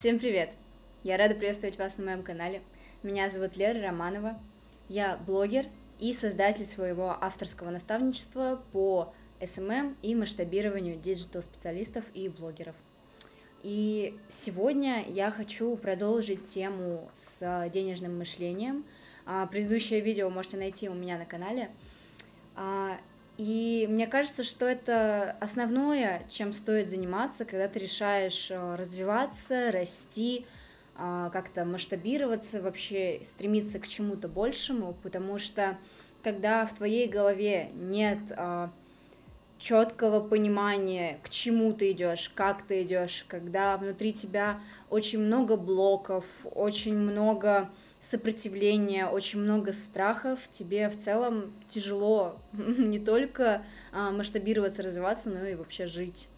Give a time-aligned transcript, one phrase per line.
[0.00, 0.52] Всем привет!
[1.02, 2.62] Я рада приветствовать вас на моем канале.
[3.02, 4.38] Меня зовут Лера Романова.
[4.88, 5.66] Я блогер
[5.98, 12.76] и создатель своего авторского наставничества по SMM и масштабированию digital-специалистов и блогеров.
[13.64, 18.84] И сегодня я хочу продолжить тему с денежным мышлением.
[19.26, 21.68] А, предыдущее видео можете найти у меня на канале.
[23.38, 30.44] И мне кажется, что это основное, чем стоит заниматься, когда ты решаешь э, развиваться, расти,
[30.96, 35.76] а, как-то масштабироваться, вообще стремиться к чему-то большему, потому что
[36.24, 38.68] когда в твоей голове нет а,
[39.58, 44.58] четкого понимания, к чему ты идешь, как ты идешь, когда внутри тебя
[44.90, 46.24] очень много блоков,
[46.56, 47.68] очень много
[48.00, 53.62] сопротивления, очень много страхов, тебе в целом тяжело не только
[53.92, 56.28] а, масштабироваться, развиваться, но и вообще жить.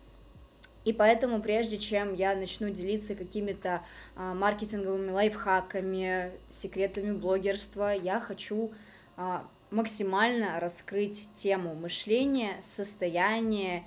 [0.85, 3.83] И поэтому, прежде чем я начну делиться какими-то
[4.17, 8.71] а, маркетинговыми лайфхаками, секретами блогерства, я хочу
[9.17, 13.85] а, максимально раскрыть тему мышления, состояния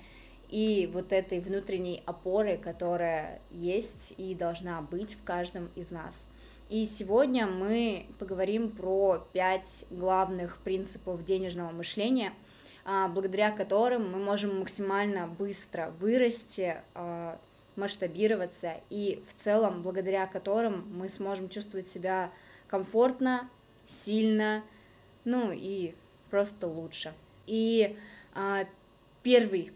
[0.50, 6.28] и вот этой внутренней опоры, которая есть и должна быть в каждом из нас.
[6.70, 12.32] И сегодня мы поговорим про пять главных принципов денежного мышления,
[12.86, 17.38] а, благодаря которым мы можем максимально быстро вырасти, а,
[17.76, 22.30] масштабироваться и в целом благодаря которым мы сможем чувствовать себя
[22.66, 23.48] комфортно,
[23.86, 24.62] сильно,
[25.26, 25.94] ну и
[26.30, 27.12] просто лучше.
[27.46, 27.94] И
[28.34, 28.64] а,
[29.22, 29.70] первый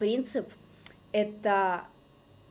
[0.00, 0.48] принцип
[1.12, 1.84] это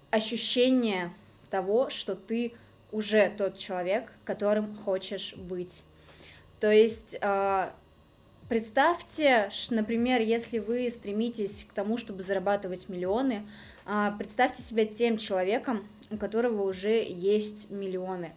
[0.09, 1.13] ощущение
[1.49, 2.53] того, что ты
[2.91, 5.83] уже тот человек, которым хочешь быть.
[6.59, 7.73] То есть а,
[8.49, 13.43] представьте, например, если вы стремитесь к тому, чтобы зарабатывать миллионы,
[13.85, 18.31] а, представьте себя тем человеком, у которого уже есть миллионы.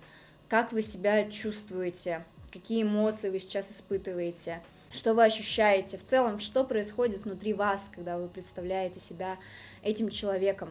[0.48, 2.24] Как вы себя чувствуете?
[2.52, 4.60] Какие эмоции вы сейчас испытываете?
[4.92, 5.98] Что вы ощущаете?
[5.98, 9.36] В целом, что происходит внутри вас, когда вы представляете себя
[9.82, 10.70] этим человеком?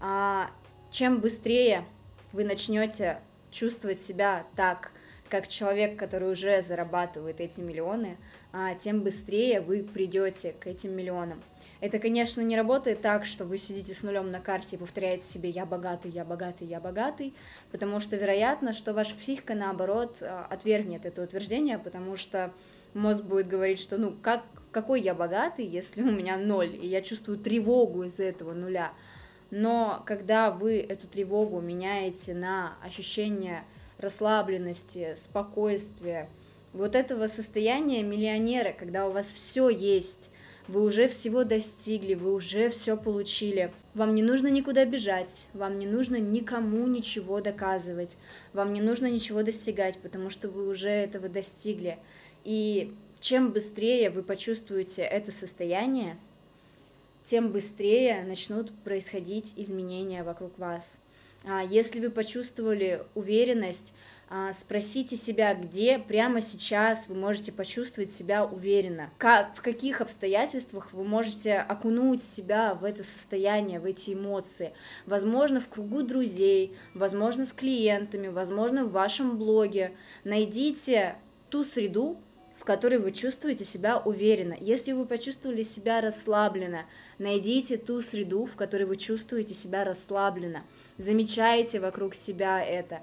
[0.00, 0.50] А,
[0.90, 1.84] чем быстрее
[2.32, 3.18] вы начнете
[3.50, 4.90] чувствовать себя так,
[5.28, 8.16] как человек, который уже зарабатывает эти миллионы,
[8.52, 11.40] а, тем быстрее вы придете к этим миллионам.
[11.80, 15.48] Это, конечно, не работает так, что вы сидите с нулем на карте и повторяете себе
[15.48, 17.32] «я богатый, я богатый, я богатый»,
[17.72, 22.50] потому что вероятно, что ваша психика, наоборот, а, отвергнет это утверждение, потому что
[22.92, 24.42] мозг будет говорить, что ну как,
[24.72, 28.92] какой я богатый, если у меня ноль, и я чувствую тревогу из-за этого нуля–
[29.50, 33.64] но когда вы эту тревогу меняете на ощущение
[33.98, 36.28] расслабленности, спокойствия,
[36.72, 40.30] вот этого состояния миллионера, когда у вас все есть,
[40.68, 43.72] вы уже всего достигли, вы уже все получили.
[43.94, 48.16] Вам не нужно никуда бежать, вам не нужно никому ничего доказывать,
[48.52, 51.98] вам не нужно ничего достигать, потому что вы уже этого достигли.
[52.44, 56.16] И чем быстрее вы почувствуете это состояние,
[57.30, 60.96] тем быстрее начнут происходить изменения вокруг вас.
[61.44, 63.92] А если вы почувствовали уверенность,
[64.28, 70.92] а, спросите себя, где прямо сейчас вы можете почувствовать себя уверенно, как, в каких обстоятельствах
[70.92, 74.72] вы можете окунуть себя в это состояние, в эти эмоции.
[75.06, 79.92] Возможно, в кругу друзей, возможно, с клиентами, возможно, в вашем блоге.
[80.24, 81.14] Найдите
[81.48, 82.16] ту среду,
[82.58, 84.56] в которой вы чувствуете себя уверенно.
[84.60, 86.84] Если вы почувствовали себя расслабленно,
[87.20, 90.62] найдите ту среду, в которой вы чувствуете себя расслабленно.
[90.98, 93.00] Замечайте вокруг себя это,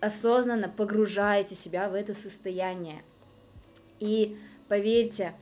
[0.00, 3.02] осознанно погружайте себя в это состояние.
[4.00, 4.36] И
[4.68, 5.32] поверьте,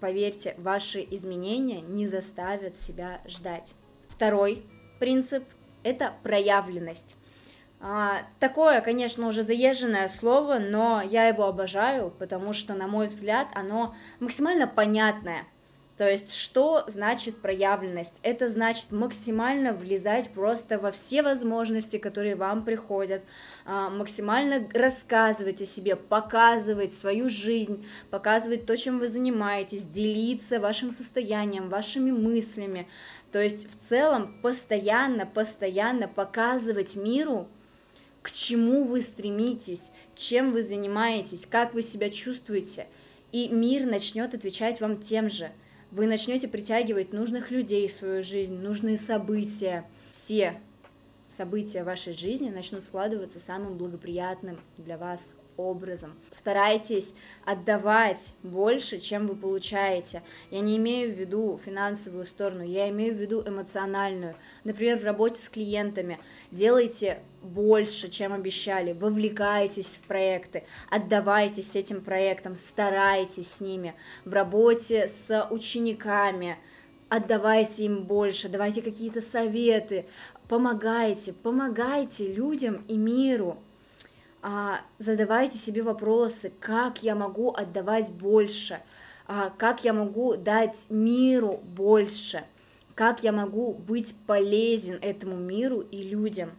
[0.00, 3.74] поверьте, ваши изменения не заставят себя ждать.
[4.08, 4.62] Второй
[5.00, 5.42] принцип–
[5.82, 7.16] это проявленность.
[7.80, 13.48] А, такое, конечно, уже заезженное слово, но я его обожаю, потому что, на мой взгляд,
[13.54, 15.46] оно максимально понятное.
[16.00, 18.20] То есть, что значит проявленность?
[18.22, 23.20] Это значит максимально влезать просто во все возможности, которые вам приходят,
[23.66, 30.90] а, максимально рассказывать о себе, показывать свою жизнь, показывать то, чем вы занимаетесь, делиться вашим
[30.90, 32.88] состоянием, вашими мыслями.
[33.30, 37.46] То есть, в целом, постоянно, постоянно показывать миру,
[38.22, 42.86] к чему вы стремитесь, чем вы занимаетесь, как вы себя чувствуете,
[43.32, 45.50] и мир начнет отвечать вам тем же.
[45.90, 49.84] Вы начнете притягивать нужных людей в свою жизнь, нужные события.
[50.12, 50.54] Все
[51.36, 56.14] события вашей жизни начнут складываться самым благоприятным для вас образом.
[56.30, 57.14] Старайтесь
[57.44, 60.22] отдавать больше, чем вы получаете.
[60.52, 64.36] Я не имею в виду финансовую сторону, я имею в виду эмоциональную.
[64.62, 66.20] Например, в работе с клиентами.
[66.50, 73.94] Делайте больше, чем обещали, вовлекайтесь в проекты, отдавайтесь этим проектам, старайтесь с ними,
[74.24, 76.58] в работе с учениками,
[77.08, 80.04] отдавайте им больше, давайте какие-то советы,
[80.48, 83.56] помогайте, помогайте людям и миру,
[84.42, 88.80] а, задавайте себе вопросы, как я могу отдавать больше,
[89.26, 92.44] а, как я могу дать миру больше,
[92.94, 96.50] как я могу быть полезен этому миру и людям.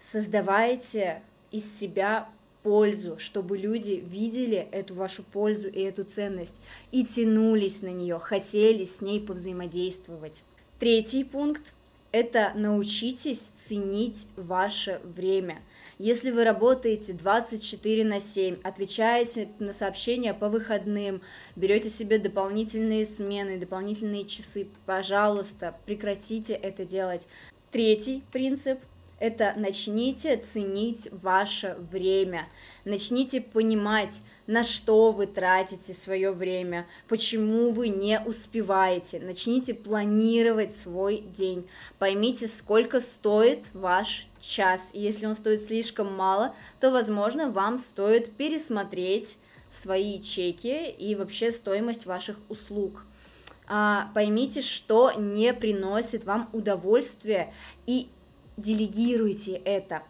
[0.00, 2.28] Создавайте из себя
[2.62, 6.60] пользу, чтобы люди видели эту вашу пользу и эту ценность
[6.90, 10.42] и тянулись на нее, хотели с ней повзаимодействовать.
[10.78, 11.74] Третий пункт–
[12.12, 15.58] это научитесь ценить ваше время–
[15.98, 21.20] если вы работаете 24 на 7, отвечаете на сообщения по выходным,
[21.56, 27.26] берете себе дополнительные смены, дополнительные часы, пожалуйста, прекратите это делать.
[27.72, 28.78] Третий принцип–
[29.18, 32.46] это начните ценить ваше время,
[32.84, 39.20] начните понимать, на что вы тратите свое время, почему вы не успеваете.
[39.20, 41.68] Начните планировать свой день.
[41.98, 44.90] Поймите, сколько стоит ваш час.
[44.94, 49.36] И если он стоит слишком мало, то, возможно, вам стоит пересмотреть
[49.70, 53.04] свои чеки и вообще стоимость ваших услуг.
[53.68, 57.52] А, поймите, что не приносит вам удовольствия
[57.86, 58.08] и
[58.56, 60.02] делегируйте это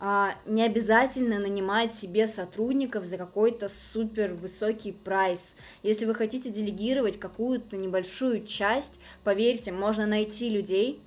[0.00, 5.40] не обязательно нанимать себе сотрудников за какой-то супер высокий прайс.
[5.82, 11.00] Если вы хотите делегировать какую-то небольшую часть, поверьте, можно найти людей,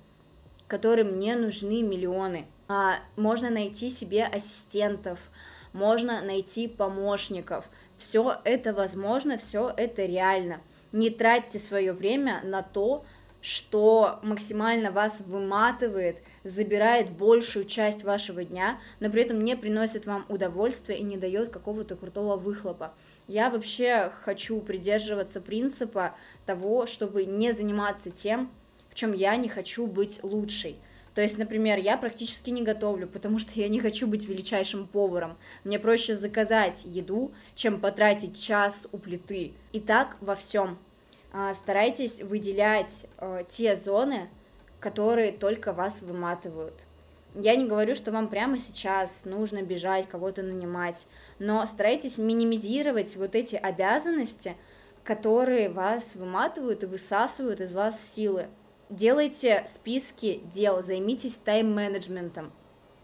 [0.66, 2.46] которым не нужны миллионы.
[2.68, 5.18] А, можно найти себе ассистентов,
[5.72, 7.64] можно найти помощников.
[7.98, 10.60] Все это возможно, все это реально.
[10.92, 13.04] Не тратьте свое время на то,
[13.42, 20.24] что максимально вас выматывает, забирает большую часть вашего дня, но при этом не приносит вам
[20.28, 22.92] удовольствия и не дает какого-то крутого выхлопа.
[23.28, 26.14] Я вообще хочу придерживаться принципа
[26.46, 28.50] того, чтобы не заниматься тем,
[28.88, 30.76] в чем я не хочу быть лучшей.
[31.14, 35.36] То есть, например, я практически не готовлю, потому что я не хочу быть величайшим поваром.
[35.64, 39.52] Мне проще заказать еду, чем потратить час у плиты.
[39.72, 40.78] И так во всем.
[41.32, 44.28] А, старайтесь выделять э, те зоны,
[44.80, 46.74] которые только вас выматывают.
[47.34, 51.06] Я не говорю, что вам прямо сейчас нужно бежать, кого-то нанимать,
[51.38, 54.56] но старайтесь минимизировать вот эти обязанности,
[55.04, 58.46] которые вас выматывают и высасывают из вас силы.
[58.88, 62.50] Делайте списки дел, займитесь тайм-менеджментом,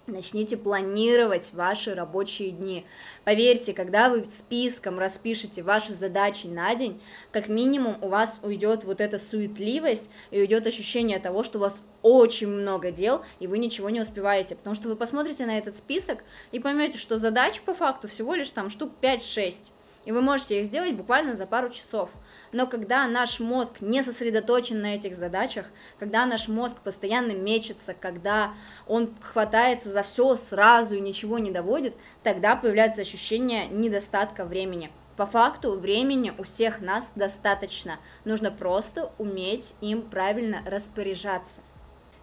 [0.07, 2.85] Начните планировать ваши рабочие дни.
[3.25, 7.01] Поверьте, когда вы списком распишете ваши задачи на день,
[7.33, 11.75] как минимум у вас уйдет вот эта суетливость и уйдет ощущение того, что у вас
[12.03, 14.55] очень много дел, и вы ничего не успеваете.
[14.55, 18.51] Потому что вы посмотрите на этот список и поймете, что задач по факту всего лишь
[18.51, 19.73] там штук 5-6,
[20.05, 22.11] и вы можете их сделать буквально за пару часов.
[22.53, 25.67] Но когда наш мозг не сосредоточен на этих задачах,
[25.99, 28.53] когда наш мозг постоянно мечется, когда
[28.87, 34.91] он хватается за все сразу и ничего не доводит, тогда появляется ощущение недостатка времени.
[35.17, 41.61] По факту времени у всех нас достаточно, нужно просто уметь им правильно распоряжаться.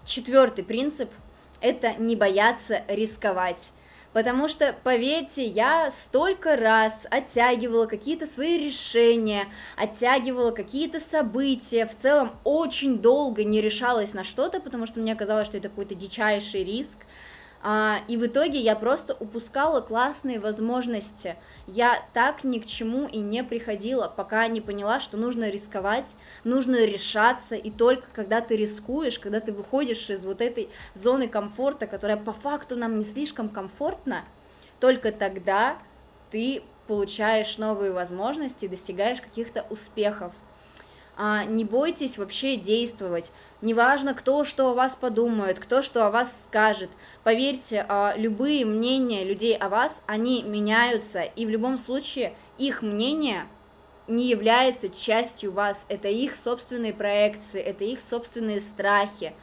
[0.05, 1.09] Четвертый принцип–
[1.61, 3.71] это не бояться рисковать.
[4.13, 12.31] Потому что, поверьте, я столько раз оттягивала какие-то свои решения, оттягивала какие-то события, в целом
[12.43, 16.99] очень долго не решалась на что-то, потому что мне казалось, что это какой-то дичайший риск,
[18.07, 21.37] и в итоге я просто упускала классные возможности.
[21.65, 26.83] Я так ни к чему и не приходила, пока не поняла, что нужно рисковать, нужно
[26.83, 32.17] решаться, и только когда ты рискуешь, когда ты выходишь из вот этой зоны комфорта, которая
[32.17, 34.23] по факту нам не слишком комфортна,
[34.81, 35.77] только тогда
[36.31, 40.42] ты получаешь новые возможности достигаешь каких-то успехов а,
[41.17, 43.31] не бойтесь вообще действовать.
[43.61, 46.89] Неважно, кто что о вас подумает, кто что о вас скажет.
[47.23, 53.45] Поверьте, а, любые мнения людей о вас, они меняются, и в любом случае их мнение
[54.07, 55.85] не является частью вас.
[55.87, 59.33] Это их собственные проекции, это их собственные страхи.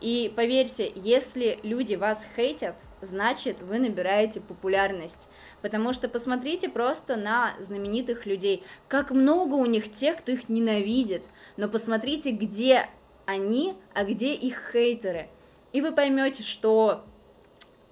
[0.00, 5.28] И поверьте, если люди вас хейтят, значит вы набираете популярность.
[5.64, 11.22] Потому что посмотрите просто на знаменитых людей, как много у них тех, кто их ненавидит,
[11.56, 12.86] но посмотрите, где
[13.24, 15.26] они, а где их хейтеры.
[15.72, 17.02] И вы поймете, что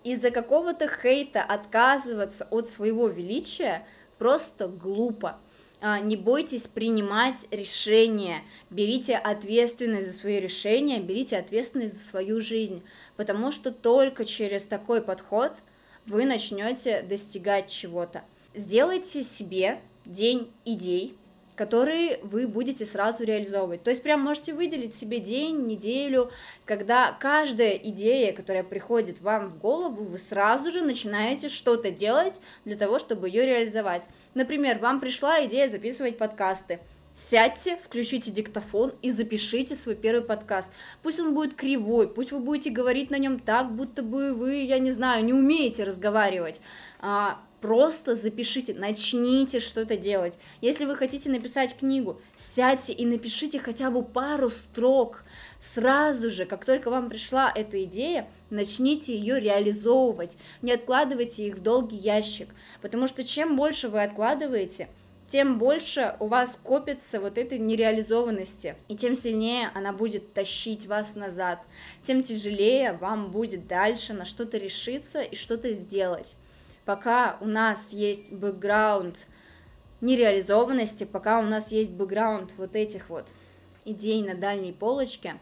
[0.04, 3.86] из-за какого-то хейта отказываться от своего величия
[4.18, 5.38] просто глупо.
[5.80, 12.82] А, не бойтесь принимать решения, берите ответственность за свои решения, берите ответственность за свою жизнь.
[13.16, 15.52] потому что только через такой подход
[16.06, 18.22] вы начнете достигать чего-то.
[18.54, 21.14] Сделайте себе день идей,
[21.54, 23.82] которые вы будете сразу реализовывать.
[23.82, 26.30] То есть прям можете выделить себе день, неделю,
[26.64, 32.76] когда каждая идея, которая приходит вам в голову, вы сразу же начинаете что-то делать для
[32.76, 34.02] того, чтобы ее реализовать.
[34.34, 36.80] Например, вам пришла идея записывать подкасты.
[37.14, 40.72] Сядьте, включите диктофон и запишите свой первый подкаст.
[41.02, 44.78] Пусть он будет кривой, пусть вы будете говорить на нем так, будто бы вы, я
[44.78, 46.62] не знаю, не умеете разговаривать.
[47.00, 50.38] А, просто запишите, начните что-то делать.
[50.62, 55.22] Если вы хотите написать книгу, сядьте и напишите хотя бы пару строк.
[55.60, 60.38] Сразу же, как только вам пришла эта идея, начните ее реализовывать.
[60.62, 62.48] Не откладывайте их в долгий ящик,
[62.80, 64.88] потому что чем больше вы откладываете,
[65.32, 71.14] тем больше у вас копится вот этой нереализованности, и тем сильнее она будет тащить вас
[71.14, 71.58] назад,
[72.04, 76.36] тем тяжелее вам будет дальше на что-то решиться и что-то сделать.
[76.84, 79.26] Пока у нас есть бэкграунд
[80.02, 83.24] нереализованности, пока у нас есть бэкграунд вот этих вот
[83.86, 85.36] идей на дальней полочке,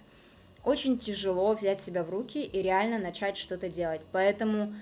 [0.62, 4.02] очень тяжело взять себя в руки и реально начать что-то делать.
[4.12, 4.73] Поэтому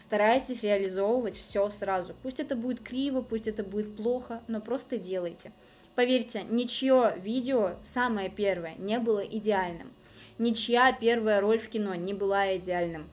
[0.00, 2.14] Старайтесь реализовывать все сразу.
[2.22, 5.52] Пусть это будет криво, пусть это будет плохо, но просто делайте.
[5.94, 9.92] Поверьте, ничье видео, самое первое, не было идеальным.
[10.38, 13.06] Ничья первая роль в кино не была идеальным.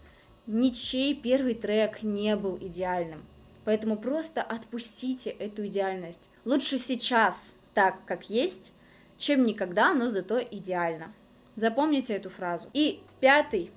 [0.45, 3.21] Ничей первый трек не был идеальным.
[3.65, 6.29] Поэтому просто отпустите эту идеальность.
[6.45, 8.71] Лучше сейчас так, как есть,
[9.17, 11.11] чем никогда, но зато идеально.
[11.57, 12.69] Запомните эту фразу.
[12.71, 13.71] И пятый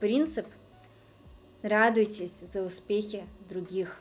[0.00, 0.46] принцип–
[1.64, 3.96] Радуйтесь за успехи других.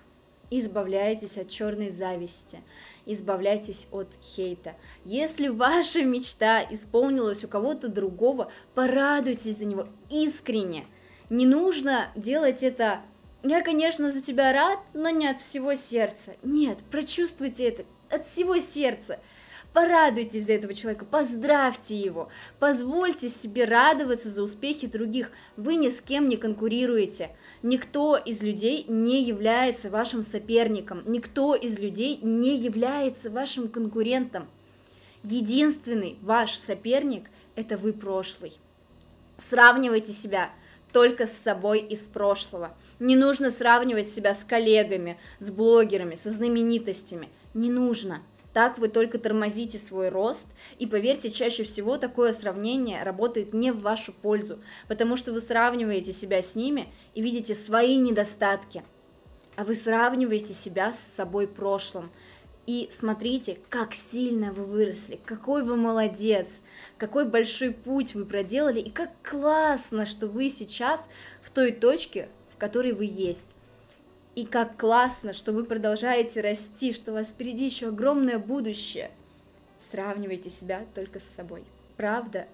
[0.49, 2.59] Избавляйтесь от черной зависти.
[3.05, 4.73] Избавляйтесь от хейта.
[5.05, 10.85] Если ваша мечта исполнилась у кого-то другого, порадуйтесь за него искренне.
[11.29, 12.99] Не нужно делать это
[13.43, 16.33] я, конечно, за тебя рад, но не от всего сердца.
[16.43, 19.19] Нет, прочувствуйте это от всего сердца.
[19.71, 22.27] Порадуйтесь за этого человека, поздравьте его,
[22.59, 25.31] позвольте себе радоваться за успехи других.
[25.55, 27.29] Вы ни с кем не конкурируете.
[27.63, 34.45] Никто из людей не является вашим соперником, никто из людей не является вашим конкурентом.
[35.23, 37.23] Единственный ваш соперник–
[37.55, 38.51] это вы прошлый.
[39.37, 40.49] Сравнивайте себя
[40.91, 42.73] только с собой из прошлого.
[42.99, 47.29] Не нужно сравнивать себя с коллегами, с блогерами, со знаменитостями.
[47.53, 48.21] Не нужно–
[48.53, 53.81] так вы только тормозите свой рост, и поверьте, чаще всего такое сравнение работает не в
[53.81, 58.83] вашу пользу, потому что вы сравниваете себя с ними и видите свои недостатки,
[59.55, 62.09] а вы сравниваете себя с собой прошлым.
[62.65, 66.47] И смотрите, как сильно вы выросли, какой вы молодец,
[66.97, 71.09] какой большой путь вы проделали, и как классно, что вы сейчас
[71.41, 73.55] в той точке, в которой вы есть.
[74.35, 79.11] И как классно, что вы продолжаете расти, что у вас впереди еще огромное будущее.
[79.79, 81.63] Сравнивайте себя только с собой.
[81.97, 82.47] Правда,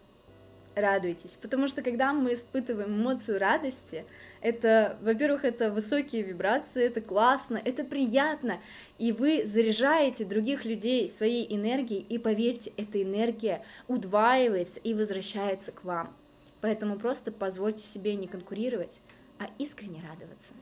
[0.75, 1.37] радуйтесь.
[1.41, 4.03] Потому что когда мы испытываем эмоцию радости,
[4.41, 8.59] это, во-первых, это высокие вибрации, это классно, это приятно,
[8.97, 15.83] и вы заряжаете других людей своей энергией, и поверьте, эта энергия удваивается и возвращается к
[15.83, 16.13] вам.
[16.61, 18.99] Поэтому просто позвольте себе не конкурировать,
[19.39, 20.53] а искренне радоваться.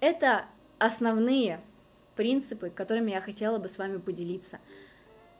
[0.00, 0.44] Это
[0.78, 1.60] основные
[2.16, 4.58] принципы, которыми я хотела бы с вами поделиться.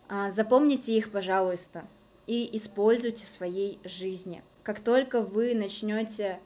[0.08, 1.84] А, запомните их, пожалуйста,
[2.26, 4.42] и используйте в своей жизни.
[4.62, 6.38] Как только вы начнете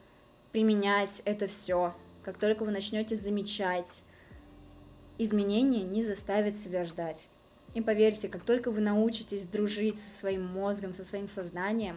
[0.52, 4.02] применять это все, как только вы начнете замечать,
[5.19, 7.29] изменения не заставят себя ждать.
[7.75, 11.97] И поверьте, как только вы научитесь дружить со своим мозгом, со своим сознанием,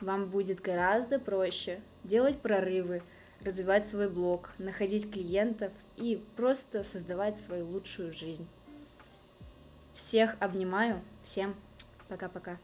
[0.00, 3.02] вам будет гораздо проще делать прорывы,
[3.44, 8.46] развивать свой блог, находить клиентов и просто создавать свою лучшую жизнь.
[9.94, 11.54] Всех обнимаю, всем
[12.08, 12.56] пока-пока.